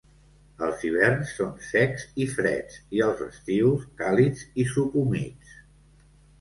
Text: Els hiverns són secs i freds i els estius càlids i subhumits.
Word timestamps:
Els 0.67 0.85
hiverns 0.87 1.33
són 1.39 1.51
secs 1.65 2.07
i 2.25 2.27
freds 2.33 2.79
i 3.01 3.05
els 3.09 3.23
estius 3.29 3.87
càlids 4.03 4.45
i 4.65 4.69
subhumits. 4.75 5.57